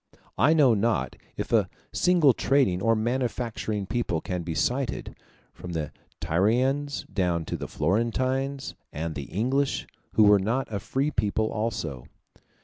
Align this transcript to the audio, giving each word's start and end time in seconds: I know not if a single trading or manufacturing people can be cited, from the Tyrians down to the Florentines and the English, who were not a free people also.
I 0.39 0.55
know 0.55 0.73
not 0.73 1.15
if 1.37 1.53
a 1.53 1.69
single 1.93 2.33
trading 2.33 2.81
or 2.81 2.95
manufacturing 2.95 3.85
people 3.85 4.19
can 4.19 4.41
be 4.41 4.55
cited, 4.55 5.15
from 5.53 5.73
the 5.73 5.91
Tyrians 6.19 7.05
down 7.13 7.45
to 7.45 7.55
the 7.55 7.67
Florentines 7.67 8.73
and 8.91 9.13
the 9.13 9.25
English, 9.25 9.85
who 10.13 10.23
were 10.23 10.39
not 10.39 10.67
a 10.73 10.79
free 10.79 11.11
people 11.11 11.51
also. 11.51 12.05